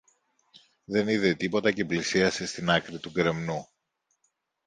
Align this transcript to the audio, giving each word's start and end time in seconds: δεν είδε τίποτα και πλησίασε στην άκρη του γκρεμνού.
δεν 0.85 1.07
είδε 1.07 1.33
τίποτα 1.35 1.71
και 1.71 1.85
πλησίασε 1.85 2.45
στην 2.45 2.69
άκρη 2.69 2.99
του 2.99 3.09
γκρεμνού. 3.09 3.65